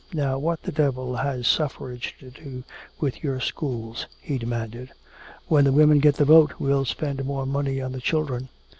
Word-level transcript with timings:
"Now 0.13 0.39
what 0.39 0.63
the 0.63 0.71
devil 0.71 1.17
has 1.17 1.47
suffrage 1.47 2.15
to 2.21 2.31
do 2.31 2.63
with 2.99 3.23
your 3.23 3.39
schools?" 3.39 4.07
he 4.19 4.39
demanded. 4.39 4.91
"When 5.47 5.63
the 5.63 5.71
women 5.71 5.99
get 5.99 6.15
the 6.15 6.25
vote, 6.25 6.53
we'll 6.57 6.85
spend 6.85 7.23
more 7.23 7.45
money 7.45 7.79
on 7.79 7.91
the 7.91 8.01
children." 8.01 8.49